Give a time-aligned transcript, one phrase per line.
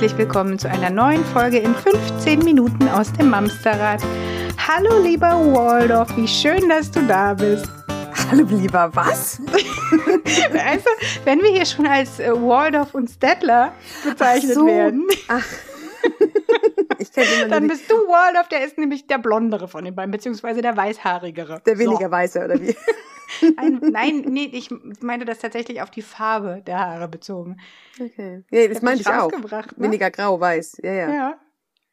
[0.00, 4.00] Herzlich willkommen zu einer neuen Folge in 15 Minuten aus dem Mamsterrad.
[4.56, 7.68] Hallo lieber Waldorf, wie schön, dass du da bist.
[8.30, 9.42] Hallo lieber was?
[10.64, 10.88] also,
[11.24, 14.66] wenn wir hier schon als äh, Waldorf und Stettler bezeichnet so.
[14.66, 15.06] werden.
[15.28, 15.44] Ach.
[17.16, 20.62] Ich immer Dann bist du Waldorf, der ist nämlich der blondere von den beiden, beziehungsweise
[20.62, 21.62] der weißhaarigere.
[21.66, 22.10] Der weniger so.
[22.10, 22.76] weiße, oder wie?
[23.56, 27.58] Ein, nein, nee, ich meine das tatsächlich auf die Farbe der Haare bezogen.
[28.00, 28.42] Okay.
[28.50, 29.30] Ja, das, das meinte ich auch.
[29.30, 29.72] Ne?
[29.76, 30.80] Weniger grau-weiß.
[30.82, 31.14] Ja, ja.
[31.14, 31.40] Ja.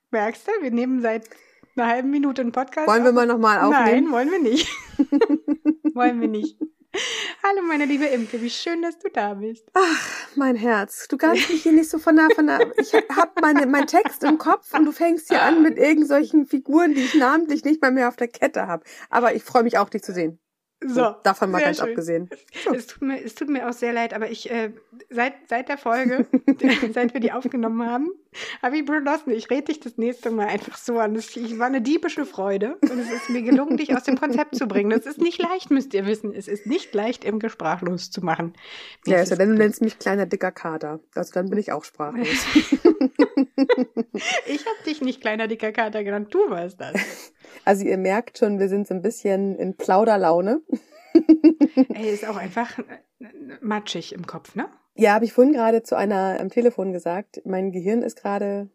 [0.10, 1.30] Merkst du, wir nehmen seit
[1.76, 3.08] einer halben Minute einen Podcast Wollen auf.
[3.08, 4.06] wir mal nochmal aufnehmen?
[4.06, 4.68] Nein, wollen wir nicht.
[5.94, 6.58] wollen wir nicht.
[7.44, 9.70] Hallo, meine liebe Imke, wie schön, dass du da bist.
[9.74, 13.40] Ach, mein Herz, du kannst mich hier nicht so von der, von der, ich hab
[13.42, 17.16] meine, meinen Text im Kopf und du fängst hier an mit irgendwelchen Figuren, die ich
[17.16, 18.84] namentlich nicht mal mehr auf der Kette habe.
[19.10, 20.40] Aber ich freue mich auch, dich zu sehen.
[20.80, 21.90] So, davon mal ganz schön.
[21.90, 22.30] abgesehen.
[22.64, 22.74] So.
[22.74, 24.72] Es, tut mir, es tut mir auch sehr leid, aber ich äh,
[25.10, 26.28] seit seit der Folge,
[26.94, 28.12] seit wir die aufgenommen haben,
[28.62, 31.16] habe ich beschlossen, ich rede dich das nächste Mal einfach so an.
[31.16, 34.68] Es war eine diebische Freude und es ist mir gelungen, dich aus dem Konzept zu
[34.68, 34.92] bringen.
[34.92, 36.32] Das ist nicht leicht, müsst ihr wissen.
[36.34, 38.54] Es ist nicht leicht, im sprachlos zu machen.
[39.06, 41.00] Ja, also dann nennst du mich kleiner dicker Kater.
[41.16, 42.28] Also dann bin ich auch sprachlos.
[44.48, 46.96] ich habe dich nicht kleiner dicker Kater genannt, du warst das.
[47.66, 50.62] Also ihr merkt schon, wir sind so ein bisschen in Plauderlaune.
[51.94, 52.80] Ey, ist auch einfach
[53.62, 54.70] matschig im Kopf, ne?
[54.96, 57.42] Ja, habe ich vorhin gerade zu einer am Telefon gesagt.
[57.46, 58.70] Mein Gehirn ist gerade,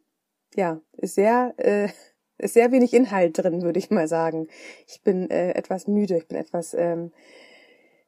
[0.55, 1.89] ja, ist sehr, äh,
[2.39, 4.47] ist sehr wenig Inhalt drin, würde ich mal sagen.
[4.87, 7.13] Ich bin äh, etwas müde, ich bin etwas, ähm,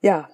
[0.01, 0.29] ja,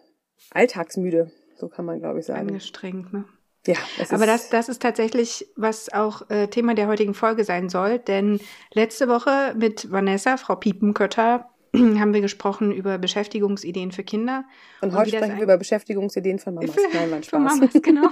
[0.51, 2.49] alltagsmüde, so kann man, glaube ich, sagen.
[2.49, 3.25] Angestrengt, ne?
[3.67, 3.77] Ja,
[4.09, 8.41] aber das, das ist tatsächlich, was auch äh, Thema der heutigen Folge sein soll, denn
[8.73, 14.45] letzte Woche mit Vanessa, Frau Piepenkötter, haben wir gesprochen über Beschäftigungsideen für Kinder.
[14.81, 16.71] Und, und heute sprechen wir über Beschäftigungsideen von Mamas.
[16.71, 17.31] Für, Nein, mein Spaß.
[17.31, 18.09] Für Mamas, genau.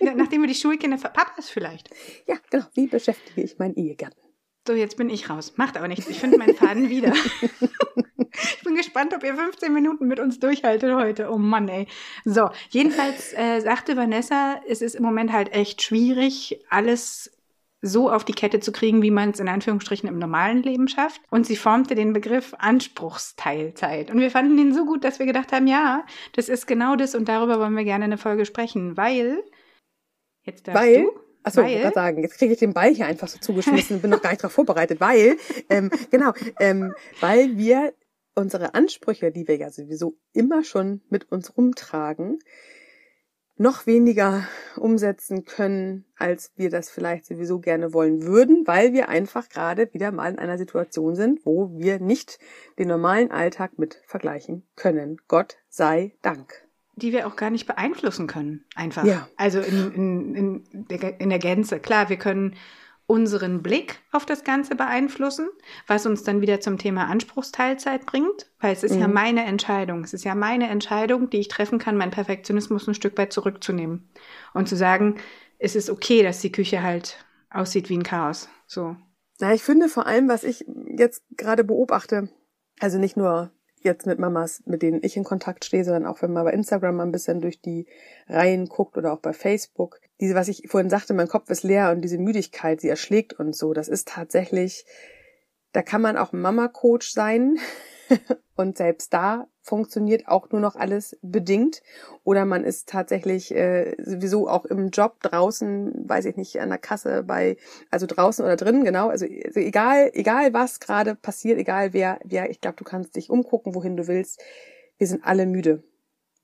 [0.16, 1.90] Nachdem wir die Schulkinder, Papas vielleicht.
[2.26, 2.64] Ja, genau.
[2.74, 4.18] Wie beschäftige ich meinen Ehegatten?
[4.66, 5.52] So, jetzt bin ich raus.
[5.56, 6.08] Macht aber nichts.
[6.08, 7.12] Ich finde meinen Faden wieder.
[8.96, 11.30] ich bin gespannt, ob ihr 15 Minuten mit uns durchhaltet heute.
[11.30, 11.86] Oh Mann, ey.
[12.24, 17.30] So, jedenfalls äh, sagte Vanessa, es ist im Moment halt echt schwierig, alles
[17.82, 21.20] so auf die Kette zu kriegen, wie man es in Anführungsstrichen im normalen Leben schafft.
[21.30, 24.10] Und sie formte den Begriff Anspruchsteilzeit.
[24.10, 27.14] Und wir fanden ihn so gut, dass wir gedacht haben, ja, das ist genau das
[27.14, 29.44] und darüber wollen wir gerne eine Folge sprechen, weil
[30.42, 31.02] jetzt darfst weil?
[31.02, 31.10] du
[31.46, 34.10] Achso, ich wollte sagen, jetzt kriege ich den Ball hier einfach so zugeschmissen und bin
[34.10, 35.36] noch gar nicht darauf vorbereitet, weil,
[35.70, 37.92] ähm, genau, ähm, weil wir
[38.36, 42.38] unsere Ansprüche, die wir ja sowieso immer schon mit uns rumtragen,
[43.58, 49.48] noch weniger umsetzen können, als wir das vielleicht sowieso gerne wollen würden, weil wir einfach
[49.48, 52.38] gerade wieder mal in einer Situation sind, wo wir nicht
[52.78, 55.16] den normalen Alltag mit vergleichen können.
[55.26, 56.66] Gott sei Dank
[56.98, 59.04] die wir auch gar nicht beeinflussen können, einfach.
[59.04, 59.28] Ja.
[59.36, 61.78] Also in, in, in, der, in der Gänze.
[61.78, 62.56] Klar, wir können
[63.06, 65.48] unseren Blick auf das Ganze beeinflussen,
[65.86, 69.00] was uns dann wieder zum Thema Anspruchsteilzeit bringt, weil es ist mhm.
[69.00, 70.02] ja meine Entscheidung.
[70.02, 74.08] Es ist ja meine Entscheidung, die ich treffen kann, meinen Perfektionismus ein Stück weit zurückzunehmen
[74.54, 75.16] und zu sagen,
[75.58, 78.48] es ist okay, dass die Küche halt aussieht wie ein Chaos.
[78.66, 78.96] So.
[79.38, 80.64] Na, ich finde vor allem, was ich
[80.96, 82.28] jetzt gerade beobachte,
[82.80, 83.52] also nicht nur
[83.82, 86.96] jetzt mit Mamas, mit denen ich in Kontakt stehe, sondern auch wenn man bei Instagram
[86.96, 87.86] mal ein bisschen durch die
[88.28, 90.00] Reihen guckt oder auch bei Facebook.
[90.20, 93.58] Diese, was ich vorhin sagte, mein Kopf ist leer und diese Müdigkeit, sie erschlägt uns
[93.58, 93.74] so.
[93.74, 94.86] Das ist tatsächlich,
[95.72, 97.58] da kann man auch Mama-Coach sein.
[98.56, 101.82] und selbst da funktioniert auch nur noch alles bedingt.
[102.24, 106.78] Oder man ist tatsächlich äh, sowieso auch im Job draußen, weiß ich nicht, an der
[106.78, 107.56] Kasse bei,
[107.90, 109.08] also draußen oder drinnen, genau.
[109.08, 113.28] Also, also egal, egal was gerade passiert, egal wer, wer, ich glaube, du kannst dich
[113.28, 114.40] umgucken, wohin du willst.
[114.98, 115.82] Wir sind alle müde.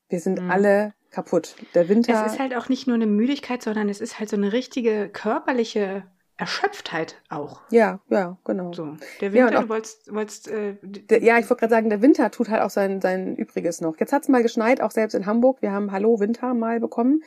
[0.09, 0.51] Wir sind mhm.
[0.51, 1.55] alle kaputt.
[1.75, 2.25] Der Winter.
[2.27, 5.09] Es ist halt auch nicht nur eine Müdigkeit, sondern es ist halt so eine richtige
[5.09, 6.05] körperliche
[6.43, 7.61] Erschöpftheit auch.
[7.71, 8.73] Ja, ja, genau.
[8.73, 8.97] So.
[9.21, 12.03] Der Winter, ja, auch, du wolltest, wolltest äh, der, ja, ich wollte gerade sagen, der
[12.03, 13.97] Winter tut halt auch sein, sein Übriges noch.
[14.01, 15.63] Jetzt hat's mal geschneit, auch selbst in Hamburg.
[15.63, 17.23] Wir haben Hallo Winter mal bekommen.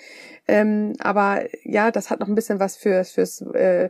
[0.50, 3.90] Ähm, aber ja, das hat noch ein bisschen was fürs, fürs äh,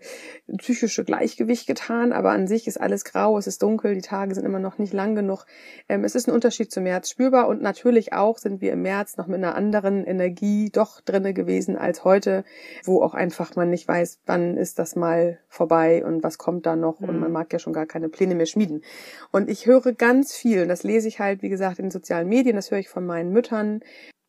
[0.59, 2.13] psychische Gleichgewicht getan.
[2.13, 4.93] Aber an sich ist alles grau, es ist dunkel, die Tage sind immer noch nicht
[4.93, 5.47] lang genug.
[5.89, 9.17] Ähm, es ist ein Unterschied zum März spürbar und natürlich auch sind wir im März
[9.17, 12.43] noch mit einer anderen Energie doch drinne gewesen als heute,
[12.83, 16.65] wo auch einfach man nicht weiß, wann ist das mal mal vorbei und was kommt
[16.65, 17.09] da noch mhm.
[17.09, 17.33] und man mhm.
[17.33, 18.83] mag ja schon gar keine Pläne mehr schmieden.
[19.31, 22.55] Und ich höre ganz viel, und das lese ich halt, wie gesagt, in sozialen Medien,
[22.55, 23.81] das höre ich von meinen Müttern,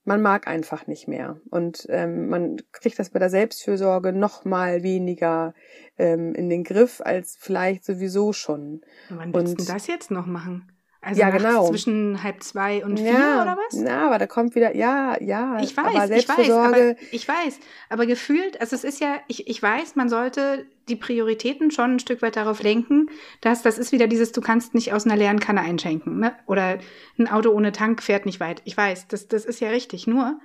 [0.04, 1.40] man mag einfach nicht mehr.
[1.50, 5.52] Und ähm, man kriegt das bei der Selbstfürsorge noch mal weniger
[5.98, 8.82] ähm, in den Griff als vielleicht sowieso schon.
[9.08, 10.70] Wann willst du das jetzt noch machen?
[11.06, 11.68] Also ja, genau.
[11.68, 13.78] zwischen halb zwei und vier ja, oder was?
[13.80, 15.60] Na, aber da kommt wieder, ja, ja.
[15.60, 17.60] Ich weiß, aber ich weiß, aber ich weiß.
[17.90, 21.98] Aber gefühlt, also es ist ja, ich, ich weiß, man sollte die Prioritäten schon ein
[21.98, 23.10] Stück weit darauf lenken,
[23.40, 26.36] dass das ist wieder dieses, du kannst nicht aus einer leeren Kanne einschenken, ne?
[26.46, 26.78] Oder
[27.18, 28.62] ein Auto ohne Tank fährt nicht weit.
[28.64, 30.06] Ich weiß, das, das ist ja richtig.
[30.06, 30.38] Nur,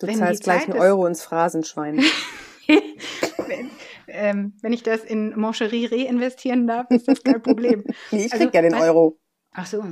[0.00, 1.98] du wenn zahlst gleich einen ist- Euro ins Phrasenschwein.
[2.66, 3.70] wenn,
[4.08, 7.84] ähm, wenn ich das in Mancherie reinvestieren darf, ist das kein Problem.
[8.10, 9.18] Nee, ich Also, krieg ja den was- Euro.
[9.52, 9.84] Ach so.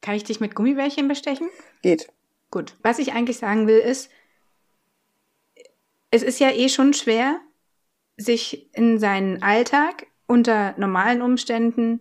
[0.00, 1.48] Kann ich dich mit Gummibärchen bestechen?
[1.82, 2.08] Geht.
[2.50, 2.74] Gut.
[2.82, 4.10] Was ich eigentlich sagen will, ist,
[6.10, 7.40] es ist ja eh schon schwer,
[8.16, 12.00] sich in seinen Alltag unter normalen Umständen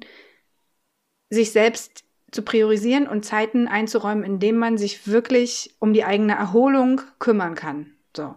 [1.30, 6.33] sich selbst zu priorisieren und Zeiten einzuräumen, in denen man sich wirklich um die eigene
[6.33, 7.95] Erholung kümmern kann.
[8.15, 8.36] So.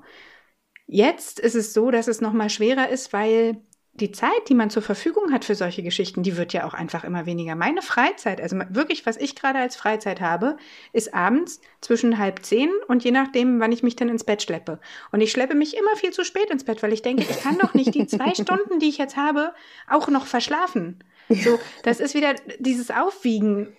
[0.87, 3.63] Jetzt ist es so, dass es noch mal schwerer ist, weil
[4.01, 7.05] die Zeit, die man zur Verfügung hat für solche Geschichten, die wird ja auch einfach
[7.05, 7.55] immer weniger.
[7.55, 10.57] Meine Freizeit, also wirklich, was ich gerade als Freizeit habe,
[10.93, 14.81] ist abends zwischen halb zehn und je nachdem, wann ich mich dann ins Bett schleppe.
[15.13, 17.59] Und ich schleppe mich immer viel zu spät ins Bett, weil ich denke, ich kann
[17.59, 19.55] doch nicht die zwei Stunden, die ich jetzt habe,
[19.89, 21.03] auch noch verschlafen.
[21.29, 23.75] So, das ist wieder dieses Aufwiegen.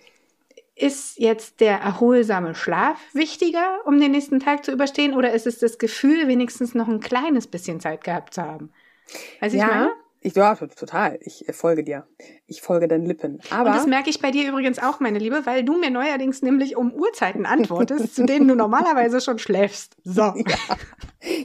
[0.74, 5.58] Ist jetzt der erholsame Schlaf wichtiger, um den nächsten Tag zu überstehen, oder ist es
[5.58, 8.70] das Gefühl, wenigstens noch ein kleines bisschen Zeit gehabt zu haben?
[9.40, 9.92] Weiß ich ja, meine?
[10.20, 11.18] Ich, ja, to- total.
[11.22, 12.06] Ich äh, folge dir.
[12.46, 13.40] Ich folge deinen Lippen.
[13.50, 16.42] Aber Und das merke ich bei dir übrigens auch, meine Liebe, weil du mir neuerdings
[16.42, 19.96] nämlich um Uhrzeiten antwortest, zu denen du normalerweise schon schläfst.
[20.04, 20.32] So.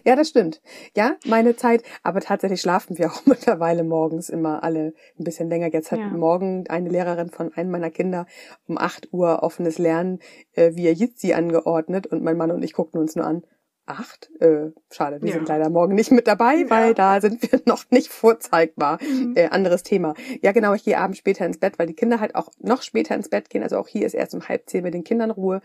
[0.05, 0.61] Ja, das stimmt.
[0.95, 1.83] Ja, meine Zeit.
[2.03, 5.71] Aber tatsächlich schlafen wir auch mittlerweile morgens immer alle ein bisschen länger.
[5.73, 6.07] Jetzt hat Ja.
[6.07, 8.25] morgen eine Lehrerin von einem meiner Kinder
[8.67, 10.19] um 8 Uhr offenes Lernen
[10.53, 13.43] äh, via Jitsi angeordnet und mein Mann und ich guckten uns nur an.
[13.85, 14.31] Acht?
[14.39, 15.35] Äh, schade, wir Ja.
[15.35, 16.93] sind leider morgen nicht mit dabei, weil Ja.
[16.93, 18.97] da sind wir noch nicht vorzeigbar.
[19.01, 19.33] Mhm.
[19.35, 20.13] Äh, anderes Thema.
[20.41, 23.13] Ja, genau, ich gehe abends später ins Bett, weil die Kinder halt auch noch später
[23.13, 23.61] ins Bett gehen.
[23.61, 25.61] Also auch hier ist erst um halb zehn mit den Kindern Ruhe.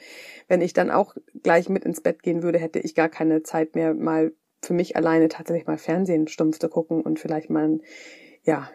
[0.48, 3.76] Wenn ich dann auch gleich mit ins Bett gehen würde, hätte ich gar keine Zeit
[3.76, 4.32] mehr, mal
[4.64, 7.82] für mich alleine tatsächlich mal Fernsehen stumpf zu gucken und vielleicht mal ein,
[8.44, 8.70] ja,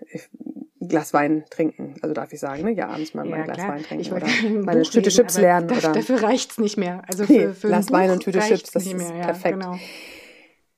[0.81, 1.95] ein Glas Wein trinken.
[2.01, 2.71] Also darf ich sagen, ne?
[2.71, 4.81] Ja, abends mal, mal ein Glas Wein trinken Ich oder wollte gerade ein mal eine
[4.81, 7.01] Buch Tüte lesen, Chips lernen oder Dafür reicht's nicht mehr.
[7.07, 9.15] Also Nee, für, für Glas ein Wein und Tüte Chips, das ist mehr.
[9.15, 9.60] Ja, perfekt.
[9.60, 9.77] Genau.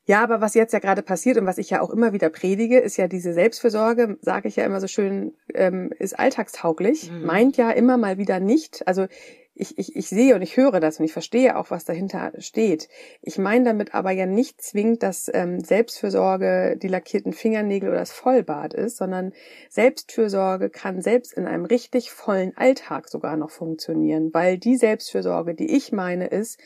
[0.08, 2.78] Ja, aber was jetzt ja gerade passiert und was ich ja auch immer wieder predige,
[2.78, 7.12] ist ja diese Selbstfürsorge, sage ich ja immer so schön, ähm, ist alltagstauglich.
[7.12, 7.26] Mhm.
[7.26, 8.88] Meint ja immer mal wieder nicht.
[8.88, 9.08] Also
[9.56, 12.90] ich, ich, ich sehe und ich höre das und ich verstehe auch, was dahinter steht.
[13.22, 18.12] Ich meine damit aber ja nicht zwingend, dass ähm, Selbstfürsorge die lackierten Fingernägel oder das
[18.12, 19.32] Vollbad ist, sondern
[19.70, 25.74] Selbstfürsorge kann selbst in einem richtig vollen Alltag sogar noch funktionieren, weil die Selbstfürsorge, die
[25.76, 26.60] ich meine, ist,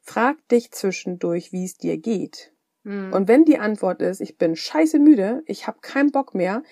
[0.00, 2.52] frag dich zwischendurch, wie es dir geht.
[2.84, 3.12] Mhm.
[3.12, 6.62] Und wenn die Antwort ist, ich bin scheiße müde, ich habe keinen Bock mehr,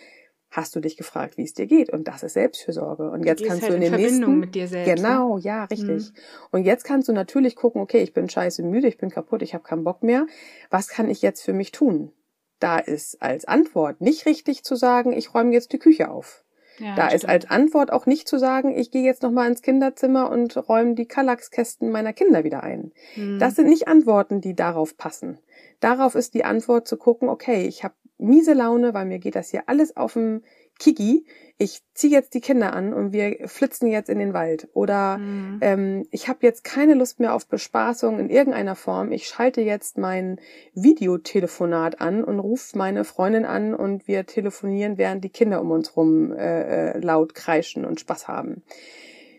[0.51, 1.91] hast du dich gefragt, wie es dir geht.
[1.91, 3.11] Und das ist Selbstfürsorge.
[3.11, 4.41] Und jetzt gehst kannst halt du in in den Verbindung nächsten...
[4.41, 4.89] mit dir selbst.
[4.89, 4.95] Ne?
[4.95, 6.13] Genau, ja, richtig.
[6.51, 9.55] Und jetzt kannst du natürlich gucken, okay, ich bin scheiße müde, ich bin kaputt, ich
[9.55, 10.27] habe keinen Bock mehr.
[10.71, 12.13] Was kann ich jetzt für mich tun?
[12.59, 16.45] Da ist als Antwort nicht richtig zu sagen, ich räume jetzt die Küche auf.
[16.79, 17.33] Ja, Da ist stimmt.
[17.33, 21.07] als Antwort auch nicht zu sagen, ich gehe jetzt nochmal ins Kinderzimmer und räume die
[21.07, 22.93] Kallaxkästen meiner Kinder wieder ein.
[23.17, 23.39] Mhm.
[23.39, 25.39] Das sind nicht Antworten, die darauf passen.
[25.81, 29.51] Darauf ist die Antwort zu gucken, okay, ich habe miese Laune, weil mir geht das
[29.51, 30.43] hier alles auf dem
[30.79, 31.25] Kiki.
[31.59, 34.69] Ich ziehe jetzt die Kinder an und wir flitzen jetzt in den Wald.
[34.75, 35.59] Oder Mhm.
[35.63, 39.11] ähm, ich habe jetzt keine Lust mehr auf Bespaßung in irgendeiner Form.
[39.11, 40.39] Ich schalte jetzt mein
[40.75, 45.97] Videotelefonat an und rufe meine Freundin an und wir telefonieren, während die Kinder um uns
[45.97, 48.63] rum äh, äh, laut kreischen und Spaß haben.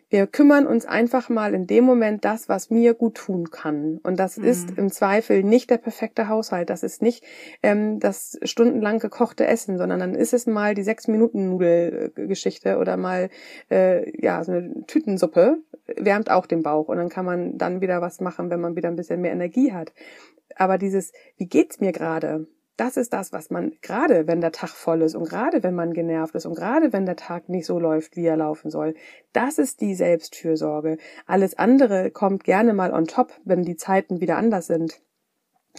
[0.10, 4.00] Wir kümmern uns einfach mal in dem Moment das, was mir gut tun kann.
[4.04, 4.44] Und das Mhm.
[4.46, 6.70] ist im Zweifel nicht der perfekte Haushalt.
[6.70, 7.24] Das ist nicht
[7.62, 12.96] ähm, das stundenlang gekochte Essen, sondern dann ist es mal die sechs Minuten Nudelgeschichte oder
[12.98, 13.30] mal
[13.70, 15.58] äh, ja so eine Tütensuppe
[15.98, 18.90] wärmt auch den Bauch und dann kann man dann wieder was machen, wenn man wieder
[18.90, 19.94] ein bisschen mehr Energie hat.
[20.56, 22.48] Aber dieses, wie geht's mir gerade?
[22.78, 25.94] Das ist das, was man gerade, wenn der Tag voll ist und gerade wenn man
[25.94, 28.94] genervt ist und gerade wenn der Tag nicht so läuft, wie er laufen soll,
[29.34, 30.98] das ist die Selbstfürsorge.
[31.26, 35.02] Alles andere kommt gerne mal on top, wenn die Zeiten wieder anders sind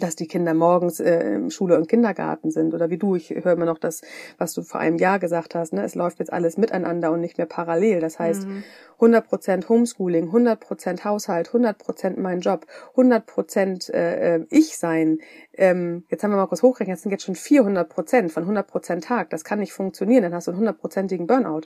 [0.01, 3.53] dass die Kinder morgens äh, im Schule und Kindergarten sind oder wie du, ich höre
[3.53, 4.03] immer noch das,
[4.39, 5.83] was du vor einem Jahr gesagt hast, ne?
[5.85, 8.01] es läuft jetzt alles miteinander und nicht mehr parallel.
[8.01, 8.65] Das heißt, Mhm.
[9.01, 15.19] 100% Homeschooling, 100% Haushalt, 100% mein Job, 100% äh, äh, ich sein.
[15.55, 19.31] Ähm, jetzt haben wir mal kurz hochrechnen, das sind jetzt schon 400% von 100% Tag.
[19.31, 21.63] Das kann nicht funktionieren, dann hast du einen hundertprozentigen Burnout.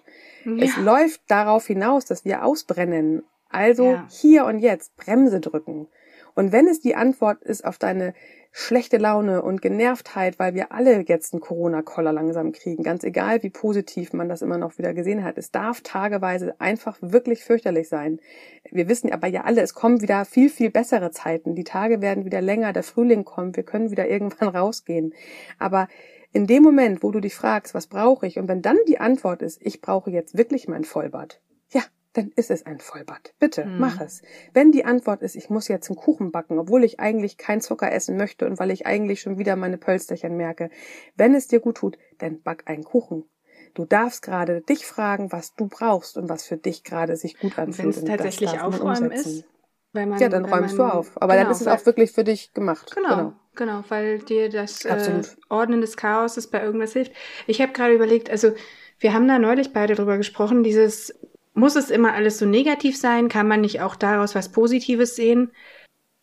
[0.60, 0.82] Es Ja.
[0.82, 3.22] läuft darauf hinaus, dass wir ausbrennen.
[3.48, 4.06] Also Ja.
[4.10, 5.88] hier und jetzt Bremse drücken.
[6.34, 8.14] Und wenn es die Antwort ist auf deine
[8.54, 13.48] schlechte Laune und Genervtheit, weil wir alle jetzt einen Corona-Koller langsam kriegen, ganz egal wie
[13.50, 15.38] positiv man das immer noch wieder gesehen hat.
[15.38, 18.20] Es darf tageweise einfach wirklich fürchterlich sein.
[18.70, 21.54] Wir wissen aber ja alle, es kommen wieder viel, viel bessere Zeiten.
[21.54, 25.14] Die Tage werden wieder länger, der Frühling kommt, wir können wieder irgendwann rausgehen.
[25.58, 25.88] Aber
[26.32, 29.40] in dem Moment, wo du dich fragst, was brauche ich, und wenn dann die Antwort
[29.40, 31.82] ist, ich brauche jetzt wirklich mein Vollbad, ja,
[32.12, 33.34] dann ist es ein Vollbad.
[33.38, 33.78] Bitte, mhm.
[33.78, 34.22] mach es.
[34.52, 37.90] Wenn die Antwort ist, ich muss jetzt einen Kuchen backen, obwohl ich eigentlich kein Zucker
[37.90, 40.70] essen möchte und weil ich eigentlich schon wieder meine Pölsterchen merke,
[41.16, 43.24] wenn es dir gut tut, dann back einen Kuchen.
[43.74, 47.58] Du darfst gerade dich fragen, was du brauchst und was für dich gerade sich gut
[47.58, 47.96] anfühlt.
[47.96, 49.44] Wenn es tatsächlich aufräumen ist,
[49.94, 51.22] wenn man, ja, dann räumst man, du auf.
[51.22, 52.94] Aber genau, dann ist es auch wirklich für dich gemacht.
[52.94, 57.12] Genau, genau, genau weil dir das äh, Ordnen des Chaoses bei irgendwas hilft.
[57.46, 58.52] Ich habe gerade überlegt, also
[58.98, 61.18] wir haben da neulich beide drüber gesprochen, dieses
[61.54, 63.28] muss es immer alles so negativ sein?
[63.28, 65.52] Kann man nicht auch daraus was Positives sehen?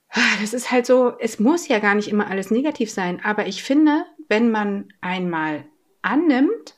[0.10, 3.46] Ah, das ist halt so, es muss ja gar nicht immer alles negativ sein, aber
[3.46, 5.66] ich finde, wenn man einmal
[6.02, 6.76] annimmt,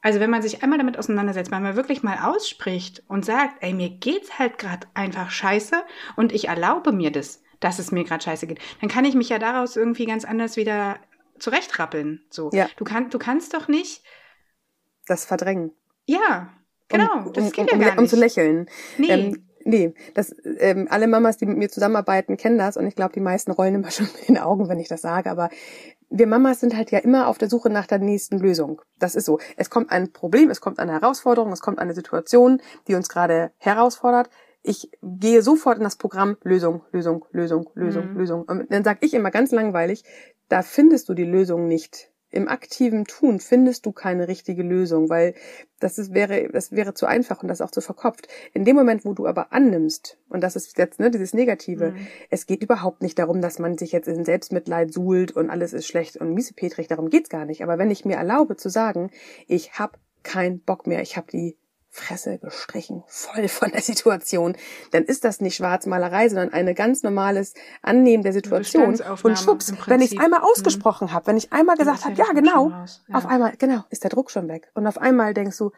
[0.00, 3.74] also wenn man sich einmal damit auseinandersetzt, wenn man wirklich mal ausspricht und sagt, ey,
[3.74, 5.84] mir geht's halt gerade einfach scheiße
[6.16, 9.28] und ich erlaube mir das, dass es mir gerade scheiße geht, dann kann ich mich
[9.28, 10.98] ja daraus irgendwie ganz anders wieder
[11.38, 12.24] zurechtrappeln.
[12.30, 12.68] So, ja.
[12.76, 14.02] du, kann, du kannst doch nicht
[15.06, 15.72] das verdrängen.
[16.06, 16.52] Ja,
[16.92, 18.02] Genau, um, das geht um, ja gar nicht.
[18.02, 18.66] Um zu lächeln.
[18.98, 19.10] Nee.
[19.10, 23.12] Ähm, nee, das, ähm, alle Mamas, die mit mir zusammenarbeiten, kennen das und ich glaube,
[23.12, 25.50] die meisten rollen immer schon mit den Augen, wenn ich das sage, aber
[26.14, 28.82] wir Mamas sind halt ja immer auf der Suche nach der nächsten Lösung.
[28.98, 29.38] Das ist so.
[29.56, 33.50] Es kommt ein Problem, es kommt eine Herausforderung, es kommt eine Situation, die uns gerade
[33.56, 34.28] herausfordert.
[34.62, 38.18] Ich gehe sofort in das Programm Lösung, Lösung, Lösung, Lösung, mhm.
[38.18, 38.42] Lösung.
[38.42, 40.04] Und dann sage ich immer ganz langweilig,
[40.48, 45.34] da findest du die Lösung nicht im aktiven Tun findest du keine richtige Lösung, weil
[45.80, 48.26] das ist, wäre, das wäre zu einfach und das auch zu verkopft.
[48.54, 52.06] In dem Moment, wo du aber annimmst, und das ist jetzt ne, dieses Negative, mhm.
[52.30, 55.86] es geht überhaupt nicht darum, dass man sich jetzt in Selbstmitleid suhlt und alles ist
[55.86, 57.62] schlecht und miesepetrig, darum geht's gar nicht.
[57.62, 59.10] Aber wenn ich mir erlaube zu sagen,
[59.46, 61.56] ich hab keinen Bock mehr, ich habe die
[61.94, 64.56] Fresse gestrichen, voll von der Situation,
[64.92, 68.98] dann ist das nicht Schwarzmalerei, sondern eine ganz normales Annehmen der Situation.
[69.22, 70.46] Und schwupps, wenn ich es einmal mhm.
[70.46, 71.12] ausgesprochen mhm.
[71.12, 72.86] habe, wenn ich einmal gesagt habe, ja genau, ja.
[73.12, 74.70] auf einmal, genau, ist der Druck schon weg.
[74.72, 75.70] Und auf einmal denkst du,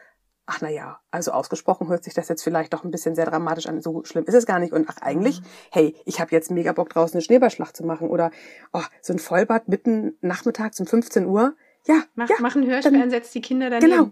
[0.46, 3.66] ach na ja, also ausgesprochen hört sich das jetzt vielleicht doch ein bisschen sehr dramatisch
[3.66, 3.80] an.
[3.80, 4.72] So schlimm ist es gar nicht.
[4.72, 5.46] Und ach eigentlich, mhm.
[5.72, 8.30] hey, ich habe jetzt mega Bock draußen eine Schneeballschlacht zu machen oder
[8.72, 11.56] oh, so ein Vollbad mitten nachmittags um 15 Uhr.
[11.88, 13.90] Ja, Mach, ja, mach ein Hörspiel, dann, setzt die Kinder daneben.
[13.90, 14.10] Genau,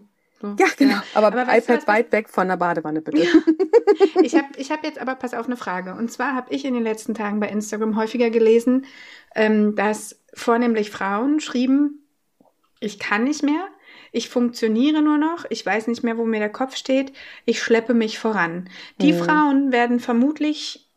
[0.58, 0.94] ja, genau.
[0.94, 1.04] Ja.
[1.14, 3.22] Aber, aber iPad weit weg von der Badewanne, bitte.
[3.22, 3.30] Ja.
[4.22, 5.94] Ich habe ich hab jetzt aber, pass auf, eine Frage.
[5.94, 8.86] Und zwar habe ich in den letzten Tagen bei Instagram häufiger gelesen,
[9.34, 12.06] ähm, dass vornehmlich Frauen schrieben,
[12.80, 13.68] ich kann nicht mehr,
[14.12, 17.12] ich funktioniere nur noch, ich weiß nicht mehr, wo mir der Kopf steht,
[17.44, 18.68] ich schleppe mich voran.
[19.00, 19.18] Die mhm.
[19.18, 20.88] Frauen werden vermutlich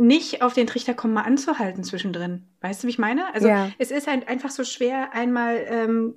[0.00, 2.48] nicht auf den Trichter kommen, mal anzuhalten zwischendrin.
[2.62, 3.32] Weißt du, wie ich meine?
[3.34, 3.68] Also ja.
[3.78, 6.14] es ist halt einfach so schwer, einmal ähm,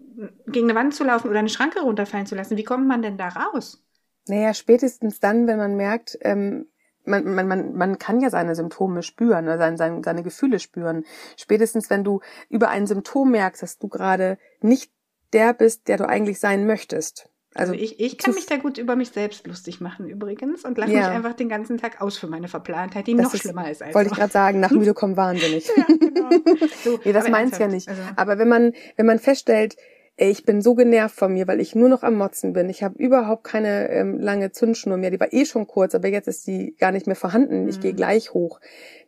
[0.47, 2.55] gegen eine Wand zu laufen oder eine Schranke runterfallen zu lassen.
[2.55, 3.83] Wie kommt man denn da raus?
[4.27, 6.67] Naja, spätestens dann, wenn man merkt, ähm,
[7.03, 11.03] man, man, man, man kann ja seine Symptome spüren, ne, seine, seine, seine Gefühle spüren.
[11.35, 14.93] Spätestens, wenn du über ein Symptom merkst, dass du gerade nicht
[15.33, 18.77] der bist, der du eigentlich sein möchtest, also, also ich, ich kann mich da gut
[18.77, 20.99] über mich selbst lustig machen übrigens und lache ja.
[20.99, 23.81] mich einfach den ganzen Tag aus für meine Verplantheit, die das noch ist, schlimmer ist
[23.83, 25.69] als Wollte ich gerade sagen, nach müde kommen wahnsinnig.
[25.75, 26.29] ja, genau.
[26.83, 27.87] So, nee, das meint's ja nicht.
[27.87, 28.01] Also.
[28.15, 29.75] Aber wenn man, wenn man feststellt,
[30.17, 32.69] ey, ich bin so genervt von mir, weil ich nur noch am Motzen bin.
[32.69, 35.11] Ich habe überhaupt keine ähm, lange Zündschnur mehr.
[35.11, 37.67] Die war eh schon kurz, aber jetzt ist die gar nicht mehr vorhanden.
[37.67, 37.81] Ich mhm.
[37.81, 38.59] gehe gleich hoch.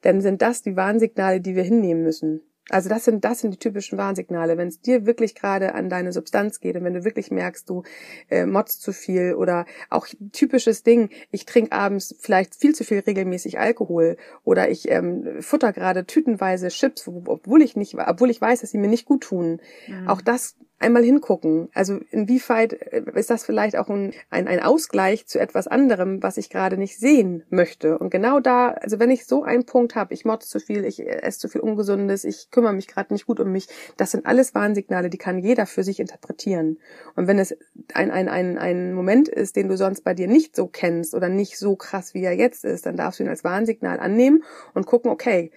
[0.02, 2.42] Dann sind das die Warnsignale, die wir hinnehmen müssen.
[2.70, 4.58] Also das sind, das sind die typischen Warnsignale.
[4.58, 7.84] Wenn es dir wirklich gerade an deine Substanz geht und wenn du wirklich merkst, du
[8.30, 13.00] äh, motzt zu viel oder auch typisches Ding, ich trinke abends vielleicht viel zu viel
[13.00, 18.62] regelmäßig Alkohol oder ich ähm, futter gerade tütenweise Chips, obwohl ich nicht, obwohl ich weiß,
[18.62, 19.62] dass sie mir nicht gut tun.
[19.88, 20.08] Mhm.
[20.08, 21.70] Auch das einmal hingucken.
[21.74, 26.38] Also inwieweit äh, ist das vielleicht auch ein, ein, ein Ausgleich zu etwas anderem, was
[26.38, 27.98] ich gerade nicht sehen möchte.
[27.98, 31.00] Und genau da, also wenn ich so einen Punkt habe, ich motze zu viel, ich
[31.06, 33.68] esse zu viel Ungesundes, ich kümmere mich gerade nicht gut um mich,
[33.98, 36.80] das sind alles Warnsignale, die kann jeder für sich interpretieren.
[37.16, 37.58] Und wenn es
[37.94, 41.30] ein, ein, ein, ein Moment ist, den du sonst bei dir nicht so kennst oder
[41.30, 44.86] nicht so krass, wie er jetzt ist, dann darfst du ihn als Warnsignal annehmen und
[44.86, 45.52] gucken, okay,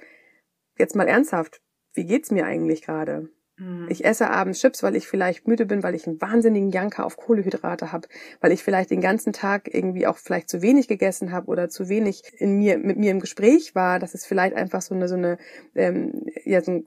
[0.79, 1.61] jetzt mal ernsthaft,
[1.93, 3.29] wie geht's mir eigentlich gerade?
[3.59, 3.87] Mhm.
[3.89, 7.17] Ich esse abends Chips, weil ich vielleicht müde bin, weil ich einen wahnsinnigen Janker auf
[7.17, 8.09] Kohlehydrate habe,
[8.41, 11.89] weil ich vielleicht den ganzen Tag irgendwie auch vielleicht zu wenig gegessen habe oder zu
[11.89, 15.17] wenig in mir mit mir im Gespräch war, dass es vielleicht einfach so eine so
[15.17, 15.39] eine
[15.75, 16.85] ähm, ja so eine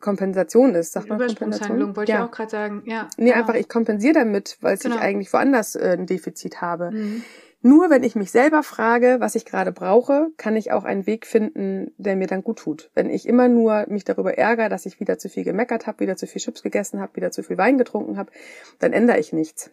[0.00, 0.92] Kompensation ist.
[0.92, 1.96] Sagt man Kompensation?
[1.96, 2.18] wollte ja.
[2.18, 2.82] ich auch gerade sagen.
[2.86, 3.08] Ja.
[3.16, 3.36] Nee, genau.
[3.36, 4.96] einfach ich kompensiere damit, weil genau.
[4.96, 6.90] ich eigentlich woanders äh, ein Defizit habe.
[6.90, 7.22] Mhm.
[7.64, 11.26] Nur wenn ich mich selber frage, was ich gerade brauche, kann ich auch einen Weg
[11.26, 12.90] finden, der mir dann gut tut.
[12.94, 16.16] Wenn ich immer nur mich darüber ärgere, dass ich wieder zu viel gemeckert habe, wieder
[16.16, 18.32] zu viel Chips gegessen habe, wieder zu viel Wein getrunken habe,
[18.80, 19.70] dann ändere ich nichts.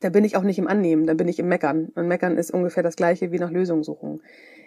[0.00, 1.92] Da bin ich auch nicht im Annehmen, da bin ich im Meckern.
[1.94, 4.22] Und Meckern ist ungefähr das gleiche wie nach Lösungen suchen.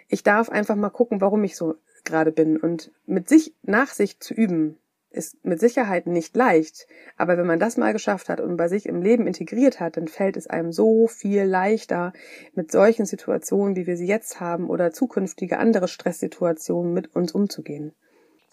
[0.08, 4.32] Ich darf einfach mal gucken, warum ich so gerade bin und mit sich Nachsicht zu
[4.32, 4.78] üben,
[5.14, 8.86] ist mit Sicherheit nicht leicht, aber wenn man das mal geschafft hat und bei sich
[8.86, 12.12] im Leben integriert hat, dann fällt es einem so viel leichter,
[12.54, 17.92] mit solchen Situationen, wie wir sie jetzt haben, oder zukünftige andere Stresssituationen mit uns umzugehen.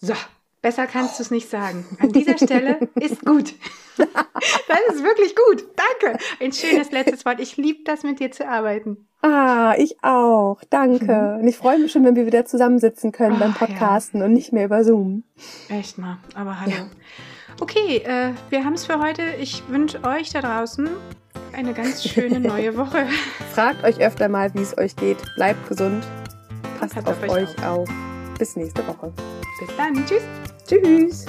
[0.00, 0.14] So,
[0.62, 1.84] besser kannst du es nicht sagen.
[2.00, 3.54] An dieser Stelle ist gut.
[4.66, 5.66] Das ist wirklich gut.
[6.00, 6.18] Danke.
[6.40, 7.38] Ein schönes letztes Wort.
[7.40, 9.06] Ich liebe das, mit dir zu arbeiten.
[9.20, 10.60] Ah, ich auch.
[10.70, 11.38] Danke.
[11.40, 14.26] Und ich freue mich schon, wenn wir wieder zusammensitzen können oh, beim Podcasten ja.
[14.26, 15.24] und nicht mehr über Zoom.
[15.68, 16.18] Echt mal.
[16.34, 16.72] Aber hallo.
[16.72, 16.86] Ja.
[17.60, 19.22] Okay, äh, wir haben es für heute.
[19.38, 20.88] Ich wünsche euch da draußen
[21.52, 23.06] eine ganz schöne neue Woche.
[23.52, 25.18] Fragt euch öfter mal, wie es euch geht.
[25.36, 26.04] Bleibt gesund.
[26.80, 27.80] Passt, Passt auf, auf, euch auf.
[27.80, 27.88] auf.
[28.38, 29.12] Bis nächste Woche.
[29.60, 29.94] Bis dann.
[30.06, 30.22] Tschüss.
[30.72, 31.26] Tschüss!